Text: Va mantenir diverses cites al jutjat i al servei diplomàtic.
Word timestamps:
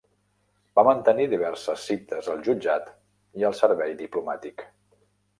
Va 0.77 0.83
mantenir 0.85 1.25
diverses 1.33 1.83
cites 1.89 2.29
al 2.35 2.41
jutjat 2.47 2.87
i 3.41 3.45
al 3.51 3.57
servei 3.59 3.93
diplomàtic. 4.01 4.65